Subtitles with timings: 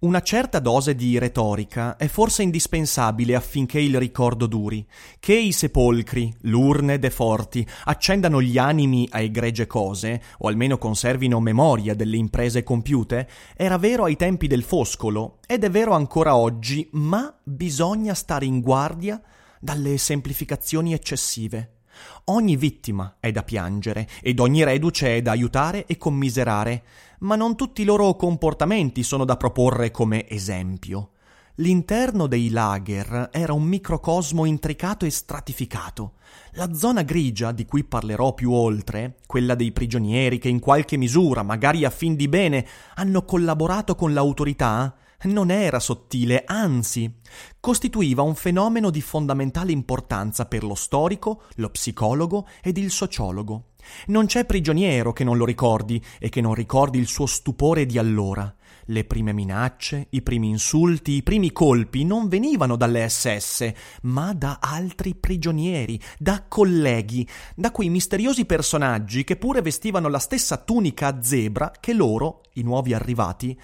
[0.00, 4.86] Una certa dose di retorica è forse indispensabile affinché il ricordo duri,
[5.20, 11.40] che i sepolcri, l'urne de forti, accendano gli animi a egregie cose, o almeno conservino
[11.40, 16.88] memoria delle imprese compiute, era vero ai tempi del Foscolo ed è vero ancora oggi,
[16.92, 19.20] ma bisogna stare in guardia
[19.60, 21.81] dalle semplificazioni eccessive.
[22.24, 26.82] Ogni vittima è da piangere ed ogni reduce è da aiutare e commiserare,
[27.20, 31.10] ma non tutti i loro comportamenti sono da proporre come esempio.
[31.56, 36.14] L'interno dei lager era un microcosmo intricato e stratificato.
[36.52, 41.42] La zona grigia, di cui parlerò più oltre, quella dei prigionieri che in qualche misura,
[41.42, 47.20] magari a fin di bene, hanno collaborato con l'autorità, non era sottile, anzi,
[47.60, 53.70] costituiva un fenomeno di fondamentale importanza per lo storico, lo psicologo ed il sociologo.
[54.06, 57.98] Non c'è prigioniero che non lo ricordi e che non ricordi il suo stupore di
[57.98, 58.54] allora.
[58.86, 64.58] Le prime minacce, i primi insulti, i primi colpi non venivano dalle SS, ma da
[64.60, 71.22] altri prigionieri, da colleghi, da quei misteriosi personaggi che pure vestivano la stessa tunica a
[71.22, 73.58] zebra che loro, i nuovi arrivati,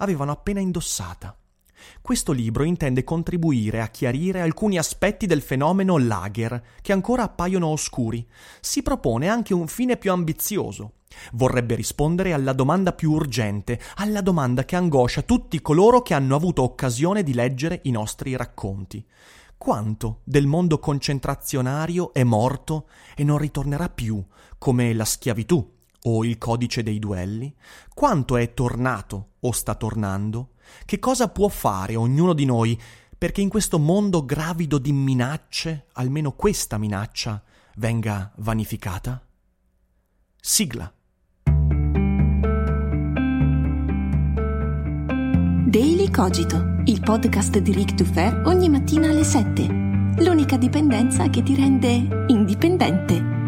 [0.00, 1.34] avevano appena indossata.
[2.02, 8.26] Questo libro intende contribuire a chiarire alcuni aspetti del fenomeno lager che ancora appaiono oscuri.
[8.60, 10.92] Si propone anche un fine più ambizioso.
[11.32, 16.62] Vorrebbe rispondere alla domanda più urgente, alla domanda che angoscia tutti coloro che hanno avuto
[16.62, 19.04] occasione di leggere i nostri racconti.
[19.56, 24.22] Quanto del mondo concentrazionario è morto e non ritornerà più,
[24.56, 27.54] come la schiavitù o il codice dei duelli?
[27.94, 30.50] Quanto è tornato o sta tornando?
[30.84, 32.80] Che cosa può fare ognuno di noi
[33.16, 37.42] perché in questo mondo gravido di minacce, almeno questa minaccia,
[37.76, 39.22] venga vanificata?
[40.40, 40.90] Sigla.
[45.66, 46.56] Daily Cogito,
[46.86, 49.66] il podcast di Rick Dufer ogni mattina alle 7.
[50.24, 53.39] L'unica dipendenza che ti rende indipendente.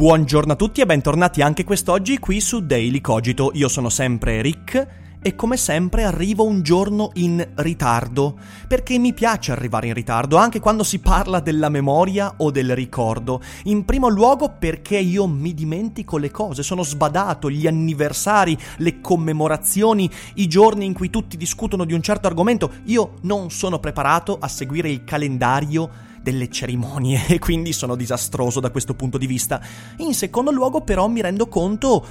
[0.00, 3.50] Buongiorno a tutti e bentornati anche quest'oggi qui su Daily Cogito.
[3.52, 4.86] Io sono sempre Rick
[5.20, 10.58] e come sempre arrivo un giorno in ritardo, perché mi piace arrivare in ritardo anche
[10.58, 13.42] quando si parla della memoria o del ricordo.
[13.64, 20.10] In primo luogo perché io mi dimentico le cose, sono sbadato, gli anniversari, le commemorazioni,
[20.36, 24.48] i giorni in cui tutti discutono di un certo argomento, io non sono preparato a
[24.48, 29.60] seguire il calendario delle cerimonie e quindi sono disastroso da questo punto di vista.
[29.98, 32.06] In secondo luogo però mi rendo conto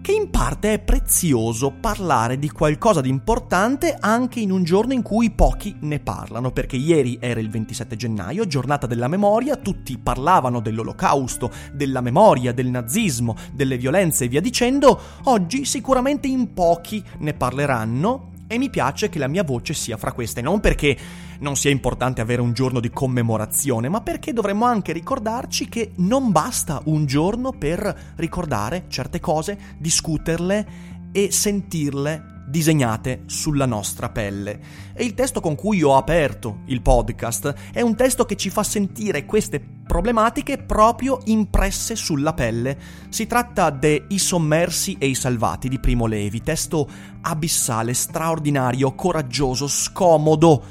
[0.00, 5.02] che in parte è prezioso parlare di qualcosa di importante anche in un giorno in
[5.02, 10.60] cui pochi ne parlano, perché ieri era il 27 gennaio, giornata della memoria, tutti parlavano
[10.60, 17.34] dell'olocausto, della memoria, del nazismo, delle violenze e via dicendo, oggi sicuramente in pochi ne
[17.34, 20.96] parleranno e mi piace che la mia voce sia fra queste, non perché
[21.40, 26.32] non sia importante avere un giorno di commemorazione, ma perché dovremmo anche ricordarci che non
[26.32, 30.66] basta un giorno per ricordare certe cose, discuterle
[31.12, 34.60] e sentirle disegnate sulla nostra pelle.
[34.94, 38.62] E il testo con cui ho aperto il podcast è un testo che ci fa
[38.62, 42.78] sentire queste problematiche proprio impresse sulla pelle.
[43.08, 46.88] Si tratta de I sommersi e i salvati di Primo Levi, testo
[47.22, 50.62] abissale, straordinario, coraggioso, scomodo,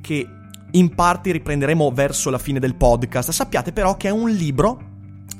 [0.00, 0.28] che
[0.72, 3.30] in parte riprenderemo verso la fine del podcast.
[3.30, 4.88] Sappiate però che è un libro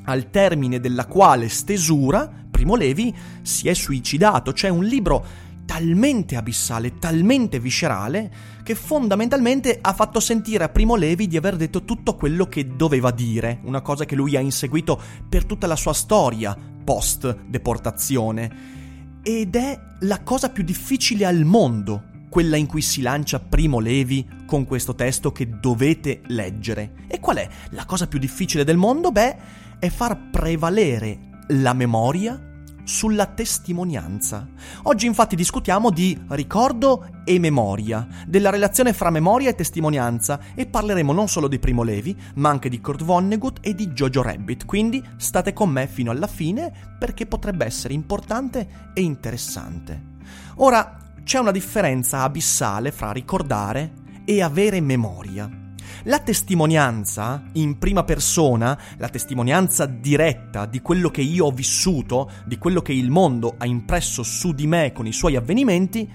[0.04, 5.24] al termine della quale stesura Primo Levi si è suicidato, cioè un libro
[5.70, 8.28] talmente abissale, talmente viscerale,
[8.64, 13.12] che fondamentalmente ha fatto sentire a Primo Levi di aver detto tutto quello che doveva
[13.12, 19.20] dire, una cosa che lui ha inseguito per tutta la sua storia post deportazione.
[19.22, 24.26] Ed è la cosa più difficile al mondo, quella in cui si lancia Primo Levi
[24.46, 26.94] con questo testo che dovete leggere.
[27.06, 29.12] E qual è la cosa più difficile del mondo?
[29.12, 29.36] Beh,
[29.78, 32.49] è far prevalere la memoria
[32.90, 34.48] sulla testimonianza.
[34.82, 41.12] Oggi infatti discutiamo di ricordo e memoria, della relazione fra memoria e testimonianza e parleremo
[41.12, 45.02] non solo di Primo Levi, ma anche di Kurt Vonnegut e di Jojo Rabbit, quindi
[45.18, 50.18] state con me fino alla fine perché potrebbe essere importante e interessante.
[50.56, 53.92] Ora, c'è una differenza abissale fra ricordare
[54.24, 55.59] e avere memoria.
[56.04, 62.56] La testimonianza in prima persona, la testimonianza diretta di quello che io ho vissuto, di
[62.56, 66.08] quello che il mondo ha impresso su di me con i suoi avvenimenti,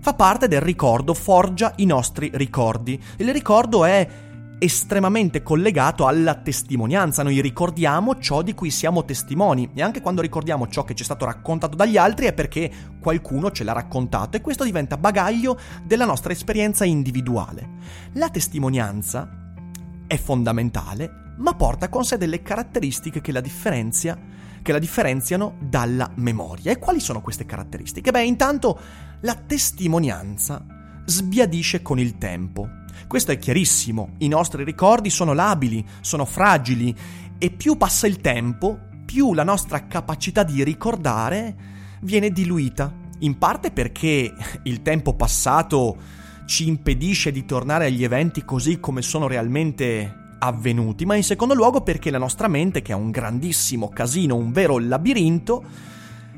[0.00, 3.00] fa parte del ricordo, forgia i nostri ricordi.
[3.16, 4.06] Il ricordo è
[4.62, 7.24] estremamente collegato alla testimonianza.
[7.24, 11.04] Noi ricordiamo ciò di cui siamo testimoni e anche quando ricordiamo ciò che ci è
[11.04, 12.70] stato raccontato dagli altri è perché
[13.00, 17.68] qualcuno ce l'ha raccontato e questo diventa bagaglio della nostra esperienza individuale.
[18.12, 19.28] La testimonianza
[20.06, 26.70] è fondamentale, ma porta con sé delle caratteristiche che la, che la differenziano dalla memoria.
[26.70, 28.12] E quali sono queste caratteristiche?
[28.12, 28.78] Beh, intanto
[29.22, 30.64] la testimonianza
[31.04, 32.80] sbiadisce con il tempo.
[33.06, 36.94] Questo è chiarissimo, i nostri ricordi sono labili, sono fragili
[37.38, 41.54] e più passa il tempo, più la nostra capacità di ricordare
[42.02, 42.92] viene diluita.
[43.20, 44.32] In parte perché
[44.64, 45.96] il tempo passato
[46.46, 51.82] ci impedisce di tornare agli eventi così come sono realmente avvenuti, ma in secondo luogo
[51.82, 55.64] perché la nostra mente, che è un grandissimo casino, un vero labirinto,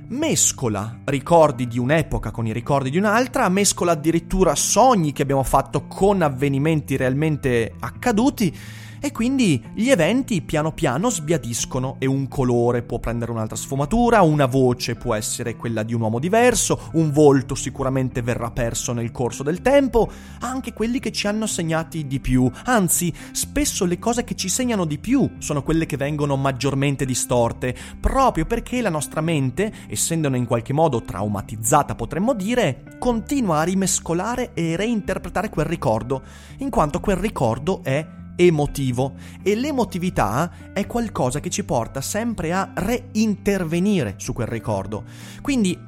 [0.08, 5.86] mescola ricordi di un'epoca con i ricordi di un'altra, mescola addirittura sogni che abbiamo fatto
[5.86, 8.56] con avvenimenti realmente accaduti
[9.04, 14.46] e quindi gli eventi piano piano sbiadiscono e un colore può prendere un'altra sfumatura, una
[14.46, 19.42] voce può essere quella di un uomo diverso, un volto sicuramente verrà perso nel corso
[19.42, 20.10] del tempo,
[20.40, 24.86] anche quelli che ci hanno segnati di più, anzi spesso le cose che ci segnano
[24.86, 30.46] di più sono quelle che vengono maggiormente distorte, proprio perché la nostra mente, essendone in
[30.46, 36.22] qualche modo traumatizzata potremmo dire, continua a rimescolare e reinterpretare quel ricordo,
[36.60, 42.72] in quanto quel ricordo è emotivo e l'emotività è qualcosa che ci porta sempre a
[42.75, 45.04] reintervenire su quel ricordo.
[45.40, 45.78] Quindi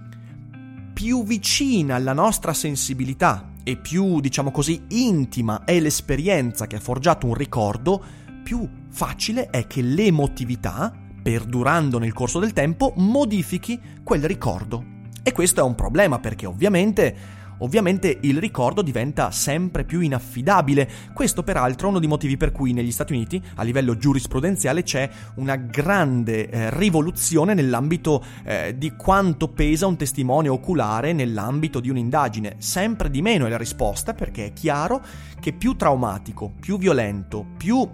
[0.92, 7.26] più vicina alla nostra sensibilità e più, diciamo così, intima è l'esperienza che ha forgiato
[7.26, 8.02] un ricordo,
[8.42, 14.94] più facile è che l'emotività, perdurando nel corso del tempo, modifichi quel ricordo.
[15.22, 17.16] E questo è un problema perché ovviamente
[17.58, 20.88] Ovviamente il ricordo diventa sempre più inaffidabile.
[21.14, 25.08] Questo peraltro è uno dei motivi per cui negli Stati Uniti, a livello giurisprudenziale, c'è
[25.36, 32.56] una grande eh, rivoluzione nell'ambito eh, di quanto pesa un testimone oculare nell'ambito di un'indagine.
[32.58, 35.02] Sempre di meno è la risposta perché è chiaro
[35.40, 37.88] che più traumatico, più violento, più,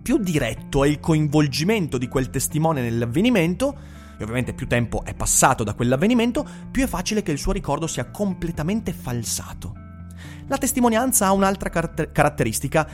[0.00, 3.76] più diretto è il coinvolgimento di quel testimone nell'avvenimento,
[4.18, 7.86] e ovviamente più tempo è passato da quell'avvenimento, più è facile che il suo ricordo
[7.86, 9.72] sia completamente falsato.
[10.48, 12.88] La testimonianza ha un'altra car- caratteristica,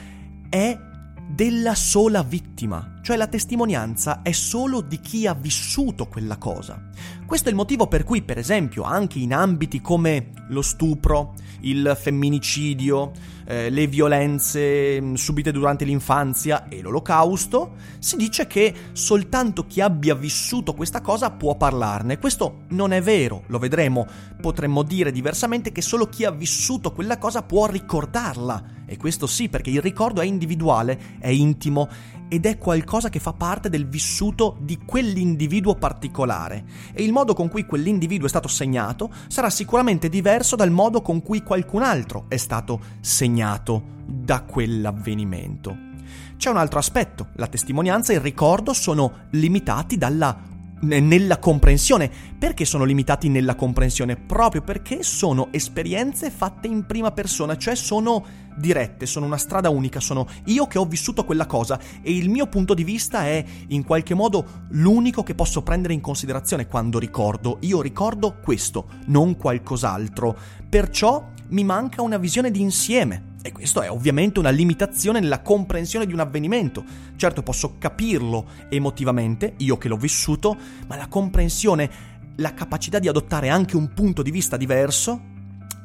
[0.48, 0.78] è
[1.26, 6.90] della sola vittima, cioè la testimonianza è solo di chi ha vissuto quella cosa.
[7.24, 11.96] Questo è il motivo per cui, per esempio, anche in ambiti come lo stupro, il
[11.98, 13.12] femminicidio,
[13.44, 20.14] eh, le violenze mm, subite durante l'infanzia e l'olocausto, si dice che soltanto chi abbia
[20.14, 22.18] vissuto questa cosa può parlarne.
[22.18, 24.06] Questo non è vero, lo vedremo.
[24.40, 28.72] Potremmo dire diversamente che solo chi ha vissuto quella cosa può ricordarla.
[28.86, 31.88] E questo sì, perché il ricordo è individuale, è intimo
[32.34, 37.48] ed è qualcosa che fa parte del vissuto di quell'individuo particolare e il modo con
[37.48, 42.36] cui quell'individuo è stato segnato sarà sicuramente diverso dal modo con cui qualcun altro è
[42.36, 45.92] stato segnato da quell'avvenimento.
[46.36, 50.36] C'è un altro aspetto, la testimonianza e il ricordo sono limitati dalla
[50.84, 52.10] nella comprensione.
[52.38, 54.16] Perché sono limitati nella comprensione?
[54.16, 58.24] Proprio perché sono esperienze fatte in prima persona, cioè sono
[58.56, 62.46] dirette, sono una strada unica, sono io che ho vissuto quella cosa e il mio
[62.46, 67.58] punto di vista è in qualche modo l'unico che posso prendere in considerazione quando ricordo.
[67.60, 70.36] Io ricordo questo, non qualcos'altro.
[70.68, 73.32] Perciò mi manca una visione di insieme.
[73.46, 76.82] E questo è ovviamente una limitazione nella comprensione di un avvenimento.
[77.14, 81.90] Certo posso capirlo emotivamente, io che l'ho vissuto, ma la comprensione,
[82.36, 85.20] la capacità di adottare anche un punto di vista diverso,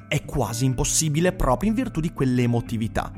[0.08, 3.12] è quasi impossibile proprio in virtù di quell'emotività.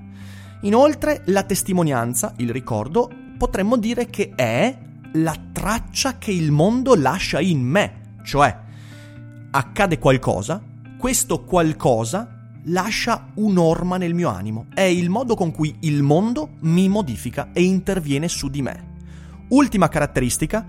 [0.62, 4.76] Inoltre, la testimonianza, il ricordo, potremmo dire che è
[5.14, 8.58] la traccia che il mondo lascia in me, cioè
[9.52, 10.60] accade qualcosa,
[10.98, 16.88] questo qualcosa lascia un'orma nel mio animo, è il modo con cui il mondo mi
[16.90, 18.90] modifica e interviene su di me.
[19.50, 20.66] Ultima caratteristica,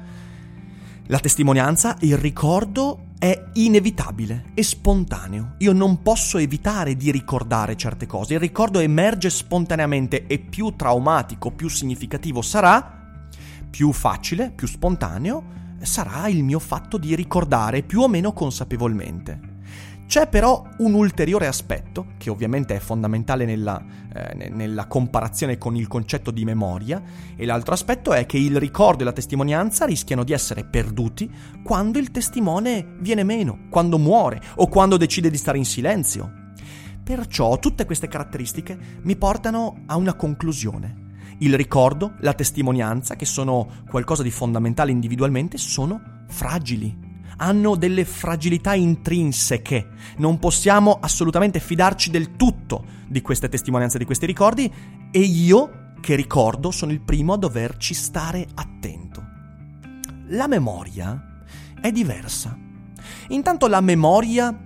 [1.07, 5.55] La testimonianza, il ricordo è inevitabile è spontaneo.
[5.59, 8.35] Io non posso evitare di ricordare certe cose.
[8.35, 13.29] Il ricordo emerge spontaneamente e più traumatico, più significativo sarà,
[13.71, 15.45] più facile, più spontaneo
[15.83, 19.52] sarà il mio fatto di ricordare più o meno consapevolmente.
[20.13, 25.89] C'è però un ulteriore aspetto, che ovviamente è fondamentale nella, eh, nella, comparazione con il
[25.89, 27.03] concetto di memoria,
[27.35, 31.31] e l'altro aspetto è che il ricordo e la testimonianza rischiano di essere perduti
[31.65, 36.31] quando il testimone viene meno, quando muore o quando decide di stare in silenzio.
[37.03, 41.37] Perciò tutte queste caratteristiche mi portano a una conclusione.
[41.39, 47.12] Il ricordo, la testimonianza, che sono qualcosa di fondamentale individualmente, sono fragili.
[47.43, 49.89] Hanno delle fragilità intrinseche.
[50.19, 54.73] Non possiamo assolutamente fidarci del tutto di queste testimonianze, di questi ricordi,
[55.11, 59.25] e io, che ricordo, sono il primo a doverci stare attento.
[60.29, 61.43] La memoria
[61.81, 62.57] è diversa.
[63.31, 64.57] Intanto la memoria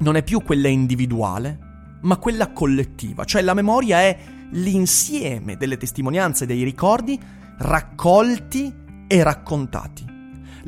[0.00, 1.58] non è più quella individuale,
[2.00, 4.18] ma quella collettiva, cioè la memoria è
[4.50, 7.16] l'insieme delle testimonianze dei ricordi
[7.58, 8.74] raccolti
[9.06, 10.17] e raccontati.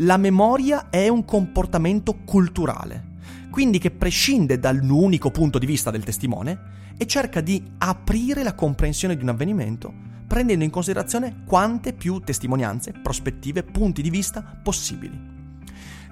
[0.03, 3.19] La memoria è un comportamento culturale,
[3.51, 9.15] quindi che prescinde dall'unico punto di vista del testimone e cerca di aprire la comprensione
[9.15, 9.93] di un avvenimento,
[10.27, 15.21] prendendo in considerazione quante più testimonianze, prospettive, punti di vista possibili.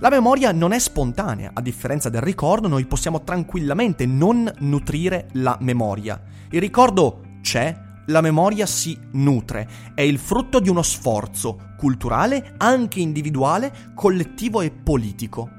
[0.01, 5.57] La memoria non è spontanea, a differenza del ricordo noi possiamo tranquillamente non nutrire la
[5.63, 6.21] memoria.
[6.51, 7.75] Il ricordo c'è,
[8.09, 14.71] la memoria si nutre, è il frutto di uno sforzo culturale, anche individuale, collettivo e
[14.71, 15.51] politico.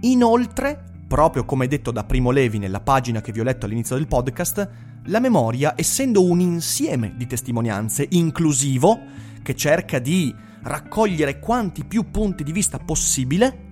[0.00, 4.06] Inoltre, proprio come detto da Primo Levi nella pagina che vi ho letto all'inizio del
[4.06, 4.68] podcast,
[5.04, 8.98] la memoria, essendo un insieme di testimonianze inclusivo,
[9.42, 13.63] che cerca di raccogliere quanti più punti di vista possibile,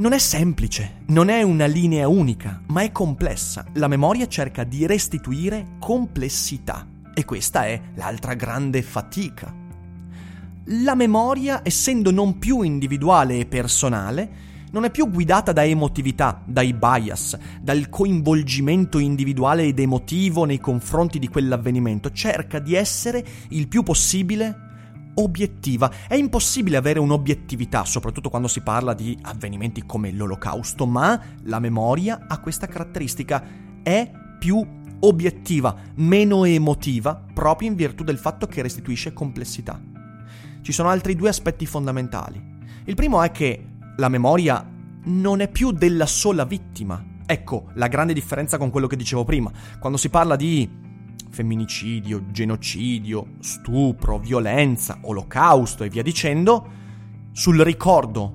[0.00, 3.66] non è semplice, non è una linea unica, ma è complessa.
[3.74, 9.54] La memoria cerca di restituire complessità e questa è l'altra grande fatica.
[10.64, 14.30] La memoria, essendo non più individuale e personale,
[14.70, 21.18] non è più guidata da emotività, dai bias, dal coinvolgimento individuale ed emotivo nei confronti
[21.18, 24.68] di quell'avvenimento, cerca di essere il più possibile
[25.22, 25.90] obiettiva.
[26.08, 32.26] È impossibile avere un'obiettività, soprattutto quando si parla di avvenimenti come l'olocausto, ma la memoria
[32.28, 33.42] ha questa caratteristica,
[33.82, 34.64] è più
[35.00, 39.80] obiettiva, meno emotiva, proprio in virtù del fatto che restituisce complessità.
[40.62, 42.42] Ci sono altri due aspetti fondamentali.
[42.84, 43.64] Il primo è che
[43.96, 44.66] la memoria
[45.04, 47.02] non è più della sola vittima.
[47.24, 49.50] Ecco la grande differenza con quello che dicevo prima.
[49.78, 50.68] Quando si parla di
[51.30, 56.78] femminicidio, genocidio, stupro, violenza, olocausto e via dicendo,
[57.32, 58.34] sul ricordo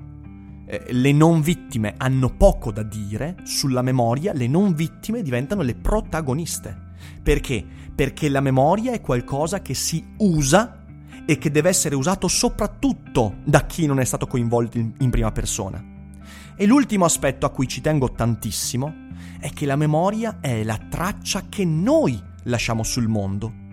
[0.66, 5.74] eh, le non vittime hanno poco da dire, sulla memoria le non vittime diventano le
[5.74, 6.84] protagoniste.
[7.22, 7.64] Perché?
[7.94, 10.84] Perché la memoria è qualcosa che si usa
[11.24, 15.32] e che deve essere usato soprattutto da chi non è stato coinvolto in, in prima
[15.32, 15.82] persona.
[16.56, 19.04] E l'ultimo aspetto a cui ci tengo tantissimo
[19.38, 23.64] è che la memoria è la traccia che noi lasciamo sul mondo.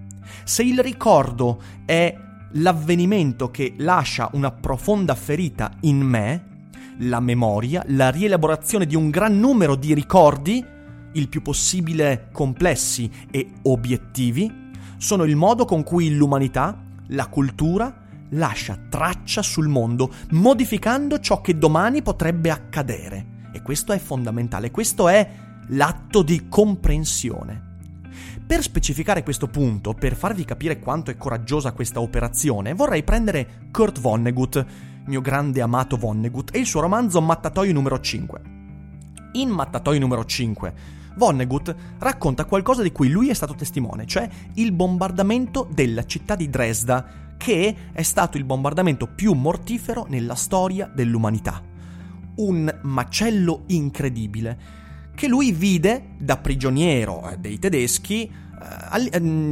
[0.44, 2.16] Se il ricordo è
[2.54, 6.52] l'avvenimento che lascia una profonda ferita in me,
[7.00, 10.64] la memoria, la rielaborazione di un gran numero di ricordi,
[11.14, 18.80] il più possibile complessi e obiettivi, sono il modo con cui l'umanità, la cultura, lascia
[18.90, 23.32] traccia sul mondo, modificando ciò che domani potrebbe accadere.
[23.52, 25.30] E questo è fondamentale, questo è
[25.68, 27.73] l'atto di comprensione.
[28.54, 34.00] Per specificare questo punto, per farvi capire quanto è coraggiosa questa operazione, vorrei prendere Kurt
[34.00, 34.64] Vonnegut,
[35.08, 38.42] mio grande amato Vonnegut, e il suo romanzo Mattatoio numero 5.
[39.32, 40.74] In Mattatoio numero 5,
[41.16, 46.48] Vonnegut racconta qualcosa di cui lui è stato testimone, cioè il bombardamento della città di
[46.48, 51.60] Dresda, che è stato il bombardamento più mortifero nella storia dell'umanità.
[52.36, 54.82] Un macello incredibile
[55.16, 58.42] che lui vide da prigioniero eh, dei tedeschi,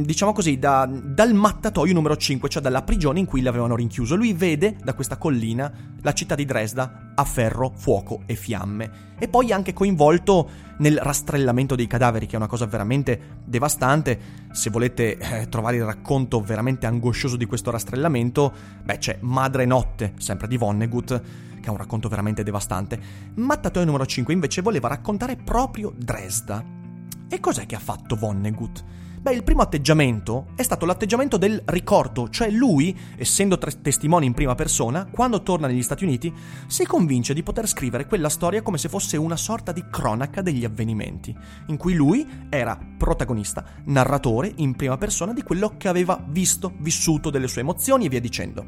[0.04, 4.14] diciamo così, da, dal mattatoio numero 5, cioè dalla prigione in cui l'avevano rinchiuso.
[4.14, 9.10] Lui vede da questa collina la città di Dresda a ferro, fuoco e fiamme.
[9.18, 14.18] E poi anche coinvolto nel rastrellamento dei cadaveri, che è una cosa veramente devastante.
[14.52, 18.52] Se volete eh, trovare il racconto veramente angoscioso di questo rastrellamento,
[18.82, 21.22] beh, c'è Madre Notte, sempre di Vonnegut
[21.62, 23.00] che è un racconto veramente devastante.
[23.36, 26.81] Mattatoio numero 5 invece voleva raccontare proprio Dresda.
[27.32, 28.84] E cos'è che ha fatto Vonnegut?
[29.22, 34.34] Beh, il primo atteggiamento è stato l'atteggiamento del ricordo, cioè lui, essendo tre- testimone in
[34.34, 36.30] prima persona, quando torna negli Stati Uniti,
[36.66, 40.66] si convince di poter scrivere quella storia come se fosse una sorta di cronaca degli
[40.66, 41.34] avvenimenti,
[41.68, 47.30] in cui lui era protagonista, narratore in prima persona di quello che aveva visto, vissuto,
[47.30, 48.66] delle sue emozioni e via dicendo.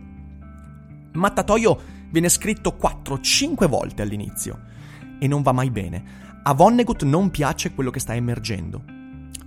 [1.13, 1.79] Mattatoio
[2.11, 4.73] viene scritto 4-5 volte all'inizio
[5.19, 6.24] e non va mai bene.
[6.47, 8.95] A Vonnegut non piace quello che sta emergendo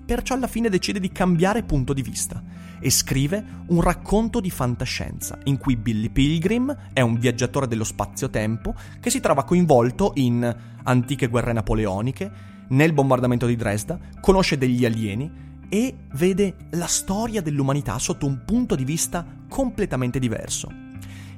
[0.07, 2.41] perciò alla fine decide di cambiare punto di vista
[2.79, 8.73] e scrive un racconto di fantascienza in cui Billy Pilgrim è un viaggiatore dello spazio-tempo
[9.01, 12.31] che si trova coinvolto in antiche guerre napoleoniche,
[12.69, 15.29] nel bombardamento di Dresda, conosce degli alieni
[15.67, 20.71] e vede la storia dell'umanità sotto un punto di vista completamente diverso.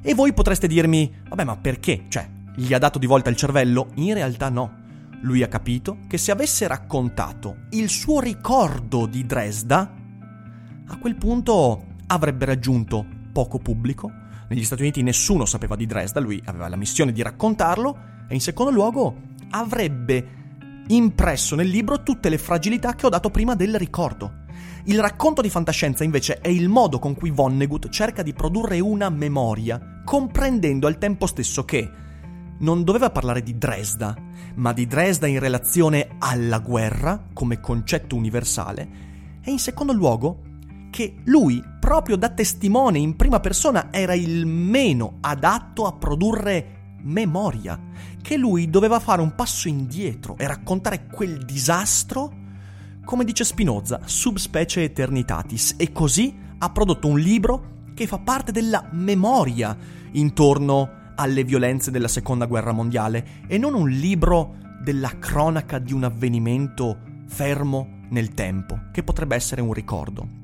[0.01, 2.05] E voi potreste dirmi, vabbè ma perché?
[2.07, 3.87] Cioè, gli ha dato di volta il cervello?
[3.95, 4.78] In realtà no.
[5.21, 9.93] Lui ha capito che se avesse raccontato il suo ricordo di Dresda,
[10.87, 14.09] a quel punto avrebbe raggiunto poco pubblico.
[14.47, 17.97] Negli Stati Uniti nessuno sapeva di Dresda, lui aveva la missione di raccontarlo
[18.27, 19.21] e in secondo luogo
[19.51, 20.37] avrebbe
[20.87, 24.45] impresso nel libro tutte le fragilità che ho dato prima del ricordo.
[24.85, 29.09] Il racconto di fantascienza invece è il modo con cui Vonnegut cerca di produrre una
[29.09, 31.91] memoria, comprendendo al tempo stesso che
[32.59, 34.15] non doveva parlare di Dresda,
[34.55, 38.89] ma di Dresda in relazione alla guerra come concetto universale,
[39.41, 40.41] e in secondo luogo
[40.89, 47.79] che lui, proprio da testimone in prima persona, era il meno adatto a produrre memoria,
[48.21, 52.33] che lui doveva fare un passo indietro e raccontare quel disastro,
[53.05, 58.87] come dice Spinoza, subspecie eternitatis, e così ha prodotto un libro che fa parte della
[58.91, 59.75] memoria
[60.11, 66.05] intorno alle violenze della seconda guerra mondiale e non un libro della cronaca di un
[66.05, 66.97] avvenimento
[67.27, 70.37] fermo nel tempo, che potrebbe essere un ricordo.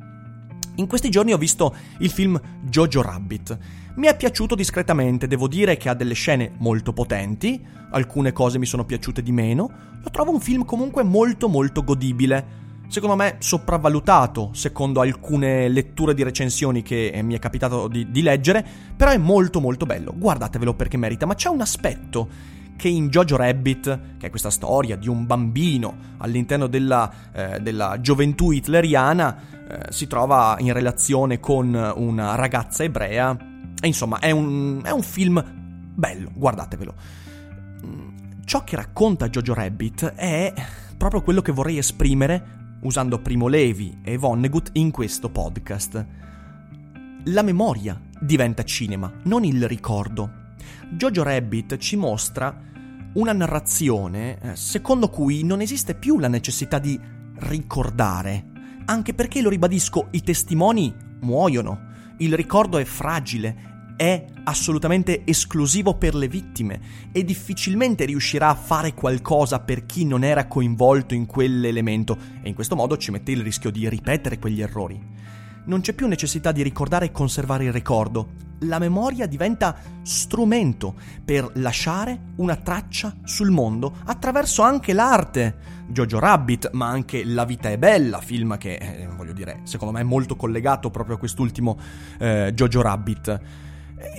[0.76, 3.58] In questi giorni ho visto il film Jojo Rabbit.
[3.96, 8.66] Mi è piaciuto discretamente, devo dire che ha delle scene molto potenti, alcune cose mi
[8.66, 9.72] sono piaciute di meno,
[10.04, 16.24] lo trovo un film comunque molto molto godibile secondo me sopravvalutato, secondo alcune letture di
[16.24, 18.66] recensioni che eh, mi è capitato di, di, leggere,
[18.96, 23.38] però è molto molto bello, guardatevelo perché merita, ma c'è un aspetto che in Jojo
[23.38, 29.92] Rabbit, che è questa storia di un bambino all'interno della, eh, della gioventù hitleriana, eh,
[29.92, 33.36] si trova in relazione con una ragazza ebrea,
[33.82, 35.44] e insomma è un, è un film
[35.96, 36.94] bello, guardatevelo.
[37.86, 38.10] Mm,
[38.44, 40.54] ciò che racconta Jojo Rabbit è
[40.98, 46.06] proprio quello che vorrei esprimere usando Primo Levi e Vonnegut in questo podcast.
[47.26, 50.54] La memoria diventa cinema, non il ricordo.
[50.92, 52.56] Jojo Rabbit ci mostra
[53.14, 57.00] una narrazione eh, secondo cui non esiste più la necessità di
[57.38, 58.46] ricordare,
[58.86, 66.16] anche perché, lo ribadisco, i testimoni muoiono, il ricordo è fragile, è assolutamente esclusivo per
[66.16, 66.80] le vittime
[67.12, 72.56] e difficilmente riuscirà a fare qualcosa per chi non era coinvolto in quell'elemento e in
[72.56, 75.14] questo modo ci mette il rischio di ripetere quegli errori.
[75.66, 78.44] Non c'è più necessità di ricordare e conservare il ricordo.
[78.60, 85.74] La memoria diventa strumento per lasciare una traccia sul mondo attraverso anche l'arte.
[85.88, 90.02] Jojo Rabbit, ma anche La vita è bella, film che, eh, voglio dire, secondo me
[90.02, 91.78] è molto collegato proprio a quest'ultimo
[92.20, 93.64] eh, Jojo Rabbit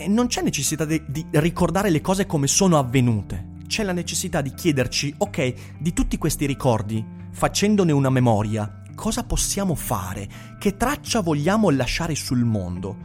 [0.08, 3.54] non c'è necessità di, di ricordare le cose come sono avvenute.
[3.66, 9.74] C'è la necessità di chiederci, ok, di tutti questi ricordi, facendone una memoria, cosa possiamo
[9.74, 10.28] fare?
[10.58, 12.96] Che traccia vogliamo lasciare sul mondo?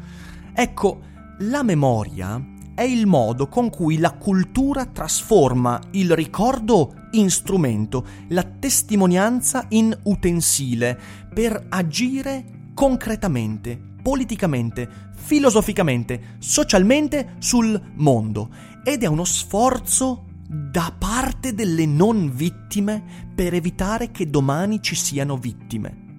[0.54, 1.02] Ecco,
[1.40, 8.44] la memoria è il modo con cui la cultura trasforma il ricordo in strumento, la
[8.44, 10.98] testimonianza in utensile
[11.34, 18.50] per agire concretamente, politicamente, filosoficamente, socialmente sul mondo
[18.84, 25.38] ed è uno sforzo da parte delle non vittime per evitare che domani ci siano
[25.38, 26.10] vittime.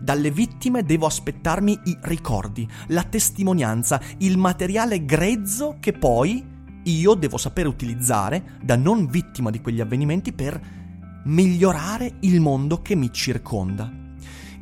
[0.00, 6.52] Dalle vittime devo aspettarmi i ricordi, la testimonianza, il materiale grezzo che poi
[6.84, 10.60] io devo sapere utilizzare da non vittima di quegli avvenimenti per
[11.24, 13.90] migliorare il mondo che mi circonda.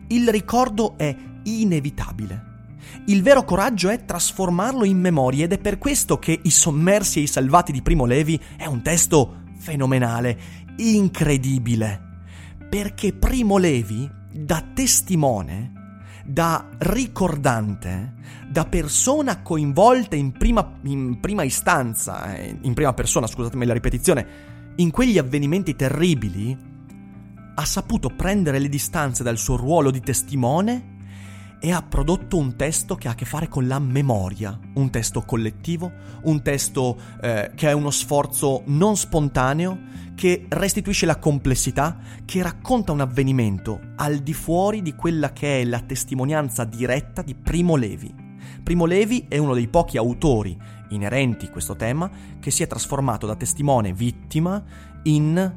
[0.09, 2.52] Il ricordo è inevitabile.
[3.07, 7.23] Il vero coraggio è trasformarlo in memoria ed è per questo che I sommersi e
[7.23, 10.39] i salvati di Primo Levi è un testo fenomenale,
[10.77, 12.11] incredibile.
[12.69, 15.73] Perché Primo Levi, da testimone,
[16.25, 18.15] da ricordante,
[18.49, 24.27] da persona coinvolta in prima, in prima istanza, eh, in prima persona, scusatemi la ripetizione,
[24.77, 26.71] in quegli avvenimenti terribili,
[27.55, 30.92] ha saputo prendere le distanze dal suo ruolo di testimone
[31.65, 35.23] e ha prodotto un testo che ha a che fare con la memoria, un testo
[35.23, 35.93] collettivo,
[36.25, 39.79] un testo eh, che è uno sforzo non spontaneo,
[40.17, 45.65] che restituisce la complessità, che racconta un avvenimento al di fuori di quella che è
[45.65, 48.13] la testimonianza diretta di Primo Levi.
[48.65, 53.25] Primo Levi è uno dei pochi autori inerenti a questo tema che si è trasformato
[53.25, 54.61] da testimone vittima
[55.05, 55.55] in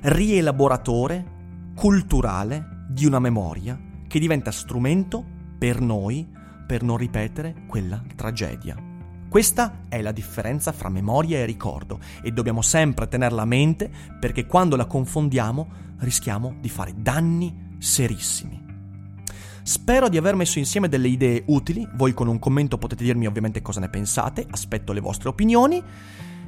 [0.00, 1.26] rielaboratore
[1.74, 5.31] culturale di una memoria che diventa strumento
[5.62, 6.26] per noi
[6.66, 8.76] per non ripetere quella tragedia.
[9.28, 14.44] Questa è la differenza fra memoria e ricordo e dobbiamo sempre tenerla a mente perché
[14.44, 18.60] quando la confondiamo rischiamo di fare danni serissimi.
[19.62, 23.62] Spero di aver messo insieme delle idee utili, voi con un commento potete dirmi ovviamente
[23.62, 25.80] cosa ne pensate, aspetto le vostre opinioni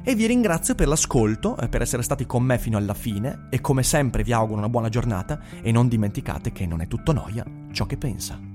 [0.03, 3.83] e vi ringrazio per l'ascolto, per essere stati con me fino alla fine e come
[3.83, 7.85] sempre vi auguro una buona giornata e non dimenticate che non è tutto noia ciò
[7.85, 8.54] che pensa.